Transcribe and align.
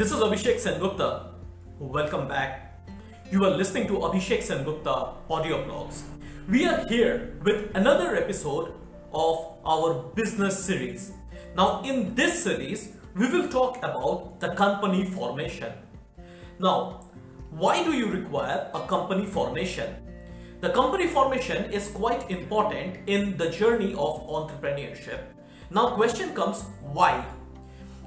This 0.00 0.12
is 0.12 0.20
Abhishek 0.20 0.56
Sengupta. 0.56 1.26
Welcome 1.78 2.26
back. 2.26 2.88
You 3.30 3.44
are 3.44 3.50
listening 3.50 3.86
to 3.88 3.98
Abhishek 3.98 4.38
Sengupta 4.40 5.12
audio 5.28 5.58
blogs. 5.66 6.04
We 6.48 6.64
are 6.64 6.88
here 6.88 7.36
with 7.44 7.76
another 7.76 8.16
episode 8.16 8.72
of 9.12 9.58
our 9.62 9.92
business 10.14 10.58
series. 10.64 11.12
Now, 11.54 11.82
in 11.82 12.14
this 12.14 12.42
series, 12.42 12.96
we 13.14 13.28
will 13.30 13.46
talk 13.48 13.76
about 13.84 14.40
the 14.40 14.54
company 14.54 15.04
formation. 15.04 15.70
Now, 16.58 17.04
why 17.50 17.84
do 17.84 17.92
you 17.92 18.06
require 18.06 18.70
a 18.72 18.80
company 18.86 19.26
formation? 19.26 19.96
The 20.62 20.70
company 20.70 21.08
formation 21.08 21.70
is 21.70 21.88
quite 21.88 22.30
important 22.30 23.06
in 23.06 23.36
the 23.36 23.50
journey 23.50 23.92
of 23.92 24.26
entrepreneurship. 24.28 25.20
Now, 25.70 25.94
question 25.94 26.32
comes 26.32 26.64
why? 26.80 27.22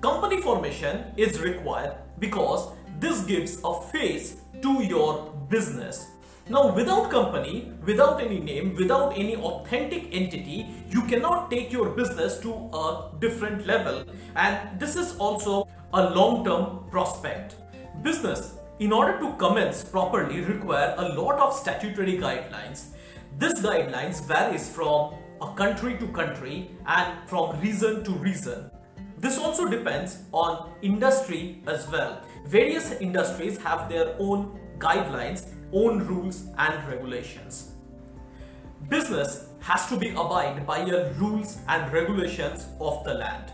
Company 0.00 0.40
formation 0.40 1.12
is 1.18 1.38
required 1.42 1.92
because 2.18 2.68
this 3.00 3.20
gives 3.24 3.60
a 3.62 3.82
face 3.92 4.36
to 4.62 4.82
your 4.82 5.30
business. 5.50 6.06
Now, 6.48 6.72
without 6.74 7.10
company, 7.10 7.70
without 7.84 8.18
any 8.18 8.40
name, 8.40 8.74
without 8.76 9.12
any 9.18 9.36
authentic 9.36 10.08
entity, 10.10 10.66
you 10.88 11.02
cannot 11.02 11.50
take 11.50 11.70
your 11.70 11.90
business 11.90 12.38
to 12.40 12.50
a 12.72 13.10
different 13.20 13.66
level. 13.66 14.04
And 14.36 14.80
this 14.80 14.96
is 14.96 15.18
also 15.18 15.68
a 15.92 16.08
long-term 16.08 16.88
prospect. 16.90 17.56
Business, 18.02 18.54
in 18.78 18.92
order 18.92 19.20
to 19.20 19.34
commence 19.34 19.84
properly, 19.84 20.40
require 20.40 20.94
a 20.96 21.10
lot 21.10 21.38
of 21.38 21.54
statutory 21.54 22.16
guidelines. 22.16 22.86
This 23.38 23.60
guidelines 23.60 24.26
varies 24.26 24.66
from 24.66 25.12
a 25.42 25.52
country 25.52 25.98
to 25.98 26.08
country 26.08 26.70
and 26.86 27.28
from 27.28 27.60
reason 27.60 28.02
to 28.04 28.12
region. 28.12 28.70
This 29.20 29.36
also 29.36 29.68
depends 29.68 30.22
on 30.32 30.70
industry 30.80 31.62
as 31.66 31.86
well. 31.88 32.22
Various 32.46 32.92
industries 32.92 33.58
have 33.58 33.90
their 33.90 34.16
own 34.18 34.58
guidelines, 34.78 35.46
own 35.74 36.06
rules 36.06 36.46
and 36.56 36.88
regulations. 36.88 37.72
Business 38.88 39.50
has 39.60 39.86
to 39.88 39.98
be 39.98 40.08
abide 40.10 40.66
by 40.66 40.84
the 40.84 41.12
rules 41.18 41.58
and 41.68 41.92
regulations 41.92 42.68
of 42.80 43.04
the 43.04 43.12
land. 43.12 43.52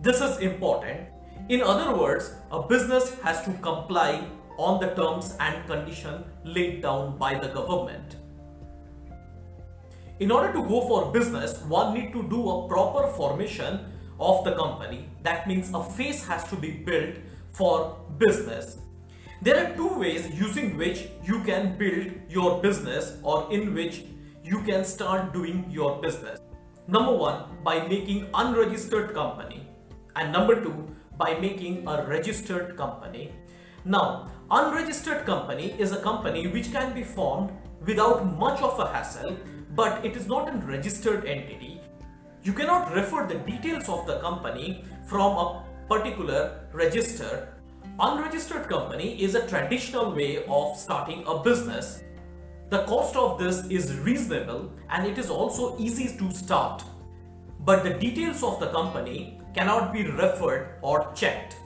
This 0.00 0.20
is 0.20 0.38
important. 0.38 1.06
In 1.48 1.62
other 1.62 1.96
words, 1.96 2.34
a 2.50 2.60
business 2.60 3.14
has 3.20 3.44
to 3.44 3.52
comply 3.62 4.26
on 4.58 4.80
the 4.80 4.94
terms 4.96 5.36
and 5.38 5.64
condition 5.68 6.24
laid 6.42 6.82
down 6.82 7.16
by 7.18 7.38
the 7.38 7.48
government. 7.48 8.16
In 10.18 10.32
order 10.32 10.52
to 10.52 10.62
go 10.66 10.80
for 10.88 11.12
business, 11.12 11.60
one 11.62 11.94
need 11.94 12.12
to 12.12 12.22
do 12.24 12.50
a 12.50 12.68
proper 12.68 13.06
formation 13.12 13.93
of 14.20 14.44
the 14.44 14.54
company. 14.54 15.08
That 15.22 15.46
means 15.46 15.70
a 15.74 15.82
face 15.82 16.24
has 16.26 16.44
to 16.48 16.56
be 16.56 16.70
built 16.70 17.16
for 17.52 17.98
business. 18.18 18.78
There 19.42 19.64
are 19.64 19.76
two 19.76 19.98
ways 19.98 20.28
using 20.34 20.76
which 20.76 21.08
you 21.22 21.42
can 21.42 21.76
build 21.76 22.12
your 22.28 22.62
business 22.62 23.18
or 23.22 23.52
in 23.52 23.74
which 23.74 24.04
you 24.42 24.62
can 24.62 24.84
start 24.84 25.32
doing 25.32 25.66
your 25.70 26.00
business. 26.00 26.40
Number 26.86 27.12
one, 27.12 27.44
by 27.62 27.86
making 27.88 28.28
unregistered 28.34 29.14
company. 29.14 29.66
And 30.16 30.32
number 30.32 30.62
two, 30.62 30.94
by 31.16 31.34
making 31.38 31.86
a 31.86 32.04
registered 32.06 32.76
company. 32.76 33.32
Now, 33.84 34.30
unregistered 34.50 35.24
company 35.26 35.74
is 35.78 35.92
a 35.92 36.00
company 36.00 36.46
which 36.46 36.72
can 36.72 36.94
be 36.94 37.02
formed 37.02 37.52
without 37.86 38.24
much 38.38 38.60
of 38.62 38.78
a 38.78 38.86
hassle, 38.88 39.36
but 39.74 40.04
it 40.04 40.16
is 40.16 40.26
not 40.26 40.48
a 40.48 40.56
registered 40.58 41.26
entity 41.26 41.73
you 42.44 42.52
cannot 42.52 42.92
refer 42.94 43.26
the 43.26 43.36
details 43.36 43.88
of 43.88 44.06
the 44.06 44.18
company 44.18 44.84
from 45.06 45.32
a 45.32 45.64
particular 45.88 46.68
register. 46.72 47.48
Unregistered 47.98 48.68
company 48.68 49.22
is 49.22 49.34
a 49.34 49.46
traditional 49.48 50.14
way 50.14 50.44
of 50.44 50.76
starting 50.76 51.24
a 51.26 51.38
business. 51.38 52.02
The 52.68 52.84
cost 52.84 53.16
of 53.16 53.38
this 53.38 53.64
is 53.70 53.96
reasonable 53.96 54.70
and 54.90 55.06
it 55.06 55.16
is 55.16 55.30
also 55.30 55.78
easy 55.78 56.18
to 56.18 56.30
start. 56.32 56.84
But 57.60 57.82
the 57.82 57.94
details 57.94 58.42
of 58.42 58.60
the 58.60 58.68
company 58.68 59.40
cannot 59.54 59.90
be 59.92 60.02
referred 60.02 60.78
or 60.82 61.10
checked. 61.14 61.56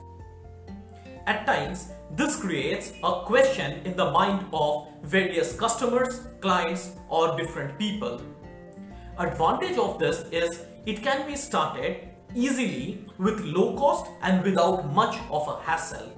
At 1.27 1.45
times, 1.45 1.89
this 2.15 2.37
creates 2.37 2.93
a 3.03 3.23
question 3.25 3.81
in 3.85 3.97
the 3.97 4.11
mind 4.11 4.45
of 4.53 4.87
various 5.03 5.55
customers, 5.57 6.21
clients 6.39 6.95
or 7.09 7.35
different 7.35 7.77
people. 7.77 8.21
Advantage 9.17 9.77
of 9.77 9.99
this 9.99 10.23
is 10.31 10.61
it 10.85 11.03
can 11.03 11.27
be 11.27 11.35
started 11.35 12.09
easily 12.35 13.05
with 13.17 13.39
low 13.41 13.75
cost 13.75 14.09
and 14.21 14.43
without 14.43 14.91
much 14.93 15.17
of 15.29 15.47
a 15.47 15.61
hassle. 15.63 16.11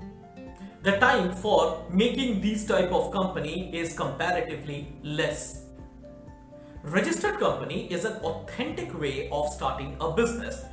The 0.84 0.98
time 0.98 1.32
for 1.34 1.86
making 1.92 2.42
these 2.42 2.66
type 2.66 2.92
of 2.92 3.12
company 3.12 3.70
is 3.76 3.94
comparatively 3.94 4.94
less. 5.04 5.66
Registered 6.84 7.40
company 7.40 7.92
is 7.92 8.06
an 8.06 8.14
authentic 8.24 9.00
way 9.00 9.30
of 9.30 9.48
starting 9.54 9.96
a 10.02 10.12
business. 10.12 10.66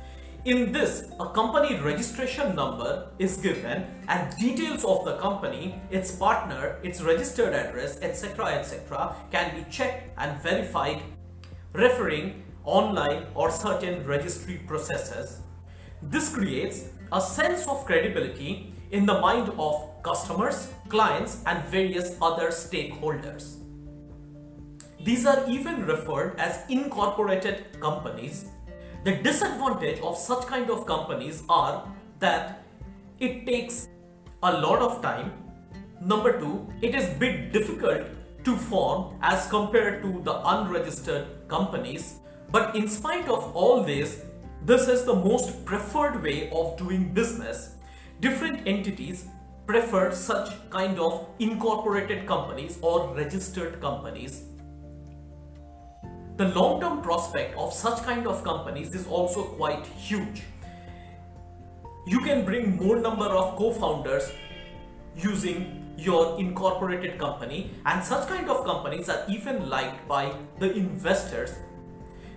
In 0.45 0.71
this, 0.71 1.11
a 1.19 1.29
company 1.29 1.79
registration 1.79 2.55
number 2.55 3.11
is 3.19 3.37
given 3.37 3.85
and 4.07 4.35
details 4.37 4.83
of 4.83 5.05
the 5.05 5.17
company, 5.17 5.79
its 5.91 6.11
partner, 6.11 6.79
its 6.81 7.01
registered 7.01 7.53
address, 7.53 7.99
etc. 8.01 8.45
etc. 8.45 9.15
can 9.31 9.55
be 9.55 9.69
checked 9.69 10.09
and 10.17 10.41
verified 10.41 11.03
referring 11.73 12.41
online 12.63 13.27
or 13.35 13.51
certain 13.51 14.05
registry 14.05 14.57
processes. 14.67 15.41
This 16.01 16.33
creates 16.33 16.89
a 17.11 17.21
sense 17.21 17.67
of 17.67 17.85
credibility 17.85 18.73
in 18.91 19.05
the 19.05 19.19
mind 19.19 19.51
of 19.57 20.01
customers, 20.03 20.71
clients 20.87 21.43
and 21.45 21.63
various 21.65 22.15
other 22.21 22.49
stakeholders. 22.49 23.57
These 25.03 25.25
are 25.25 25.49
even 25.49 25.85
referred 25.85 26.39
as 26.39 26.63
incorporated 26.69 27.79
companies. 27.79 28.45
The 29.03 29.15
disadvantage 29.15 29.99
of 30.01 30.17
such 30.17 30.45
kind 30.45 30.69
of 30.69 30.85
companies 30.85 31.43
are 31.47 31.87
that 32.19 32.63
it 33.19 33.45
takes 33.45 33.87
a 34.43 34.51
lot 34.51 34.79
of 34.81 35.01
time. 35.01 35.31
Number 36.01 36.39
two, 36.39 36.67
it 36.81 36.95
is 36.95 37.09
bit 37.17 37.51
difficult 37.51 38.07
to 38.43 38.55
form 38.55 39.15
as 39.21 39.47
compared 39.47 40.01
to 40.03 40.21
the 40.23 40.41
unregistered 40.47 41.27
companies 41.47 42.18
but 42.51 42.75
in 42.75 42.87
spite 42.87 43.27
of 43.27 43.55
all 43.55 43.83
this, 43.83 44.23
this 44.65 44.87
is 44.87 45.05
the 45.05 45.13
most 45.13 45.65
preferred 45.65 46.21
way 46.23 46.49
of 46.51 46.77
doing 46.77 47.13
business. 47.13 47.75
Different 48.19 48.67
entities 48.67 49.27
prefer 49.67 50.11
such 50.11 50.49
kind 50.69 50.99
of 50.99 51.27
incorporated 51.39 52.25
companies 52.25 52.79
or 52.81 53.15
registered 53.15 53.79
companies. 53.79 54.43
The 56.37 56.47
long-term 56.49 57.01
prospect 57.01 57.55
of 57.57 57.73
such 57.73 58.01
kind 58.03 58.25
of 58.25 58.43
companies 58.43 58.95
is 58.95 59.05
also 59.05 59.43
quite 59.43 59.85
huge. 59.85 60.43
You 62.07 62.19
can 62.21 62.45
bring 62.45 62.77
more 62.77 62.95
number 62.95 63.25
of 63.25 63.57
co-founders 63.57 64.31
using 65.15 65.85
your 65.97 66.39
incorporated 66.39 67.19
company 67.19 67.71
and 67.85 68.03
such 68.03 68.27
kind 68.27 68.49
of 68.49 68.65
companies 68.65 69.09
are 69.09 69.25
even 69.29 69.69
liked 69.69 70.07
by 70.07 70.33
the 70.59 70.73
investors 70.73 71.55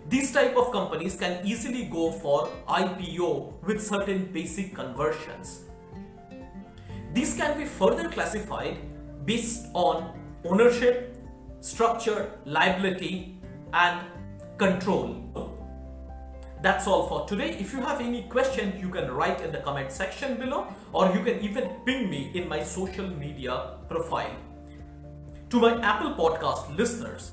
these 0.09 0.33
type 0.33 0.57
of 0.57 0.73
companies 0.73 1.17
can 1.17 1.47
easily 1.47 1.85
go 1.85 2.11
for 2.11 2.49
IPO 2.69 3.63
with 3.63 3.85
certain 3.85 4.27
basic 4.33 4.75
conversions. 4.75 5.63
These 7.15 7.37
can 7.37 7.59
be 7.59 7.65
further 7.65 8.09
classified 8.09 8.79
based 9.25 9.67
on 9.75 10.19
ownership, 10.45 11.17
structure, 11.61 12.31
liability 12.45 13.39
and 13.73 14.07
control. 14.59 15.19
That's 16.63 16.87
all 16.87 17.09
for 17.09 17.27
today. 17.27 17.57
If 17.59 17.73
you 17.73 17.81
have 17.81 18.01
any 18.01 18.23
question, 18.23 18.79
you 18.79 18.89
can 18.89 19.11
write 19.11 19.41
in 19.41 19.53
the 19.53 19.59
comment 19.59 19.91
section 19.91 20.37
below 20.37 20.67
or 20.93 21.13
you 21.13 21.23
can 21.23 21.41
even 21.41 21.71
ping 21.85 22.09
me 22.09 22.31
in 22.35 22.49
my 22.49 22.63
social 22.63 23.07
media 23.07 23.79
profile. 23.89 24.35
To 25.51 25.61
my 25.61 25.81
Apple 25.83 26.15
Podcast 26.15 26.77
listeners, 26.77 27.33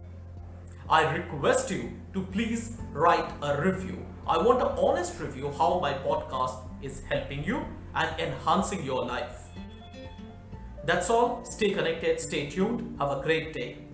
I 0.89 1.15
request 1.15 1.69
you 1.71 1.98
to 2.13 2.23
please 2.23 2.77
write 2.93 3.29
a 3.41 3.61
review. 3.61 4.05
I 4.27 4.37
want 4.37 4.61
an 4.61 4.67
honest 4.77 5.19
review 5.19 5.51
how 5.57 5.79
my 5.79 5.93
podcast 5.93 6.61
is 6.81 7.01
helping 7.09 7.43
you 7.43 7.65
and 7.95 8.19
enhancing 8.19 8.83
your 8.83 9.05
life. 9.05 9.47
That's 10.85 11.09
all. 11.09 11.43
Stay 11.45 11.71
connected, 11.71 12.19
stay 12.19 12.49
tuned. 12.49 12.95
Have 12.99 13.11
a 13.11 13.21
great 13.21 13.53
day. 13.53 13.88